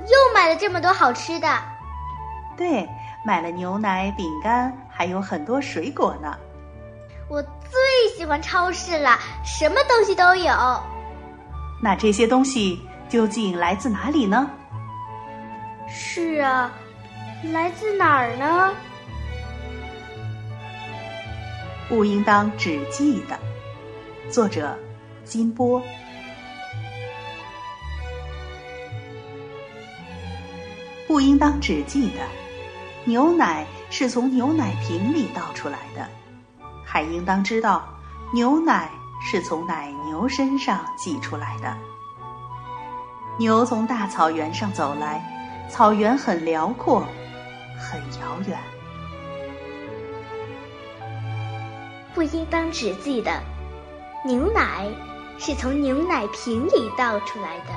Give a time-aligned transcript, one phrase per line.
[0.00, 1.48] 又买了这么多好吃的。
[2.56, 2.88] 对，
[3.24, 6.36] 买了牛奶、饼干，还有很多水果呢。
[7.28, 7.80] 我最
[8.16, 10.52] 喜欢超市了，什么东西都有。
[11.82, 14.48] 那这些东西究竟来自哪里呢？
[15.88, 16.72] 是啊，
[17.52, 18.72] 来自哪儿呢？
[21.88, 23.38] 不应当只记得。
[24.30, 24.76] 作者：
[25.24, 25.82] 金波。
[31.06, 32.20] 不应当只记得，
[33.04, 36.08] 牛奶是从牛奶瓶里倒出来的，
[36.84, 37.86] 还应当知道，
[38.32, 38.90] 牛奶
[39.24, 41.76] 是从奶牛身上挤出来的。
[43.38, 45.22] 牛从大草原上走来，
[45.70, 47.06] 草原很辽阔，
[47.78, 48.58] 很遥远。
[52.14, 53.30] 不应当只记得，
[54.24, 54.88] 牛奶
[55.38, 57.72] 是从牛奶瓶里倒出来的，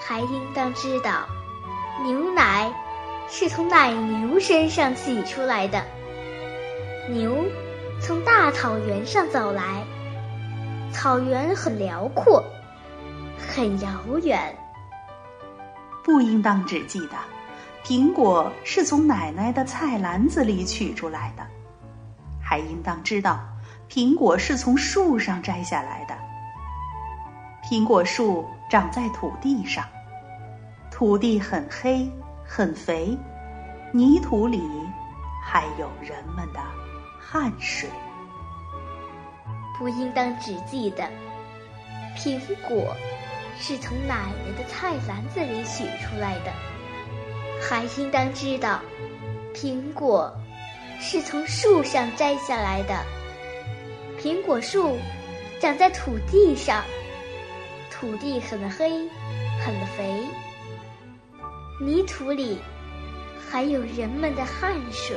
[0.00, 1.26] 还应当知道。
[2.04, 2.72] 牛奶
[3.28, 5.84] 是从奶牛身上挤出来的。
[7.10, 7.44] 牛
[8.00, 9.82] 从大草原上走来，
[10.92, 12.44] 草原很辽阔，
[13.36, 13.90] 很遥
[14.22, 14.56] 远。
[16.04, 17.16] 不应当只记得，
[17.84, 21.42] 苹果是从奶奶的菜篮子里取出来的，
[22.40, 23.40] 还应当知道，
[23.90, 26.14] 苹果是从树上摘下来的。
[27.68, 29.84] 苹果树长在土地上。
[30.98, 32.10] 土地很黑，
[32.44, 33.16] 很肥，
[33.92, 34.60] 泥土里
[35.46, 36.58] 还有人们的
[37.20, 37.88] 汗水。
[39.78, 41.08] 不应当只记得，
[42.16, 42.96] 苹果
[43.60, 46.52] 是从奶奶的菜篮子里取出来的，
[47.62, 48.80] 还应当知道，
[49.54, 50.36] 苹果
[50.98, 53.04] 是从树上摘下来的。
[54.20, 54.98] 苹果树
[55.60, 56.82] 长在土地上，
[57.88, 58.90] 土地很黑，
[59.64, 60.24] 很肥。
[61.80, 62.58] 泥土里
[63.48, 65.16] 还有人们的汗水。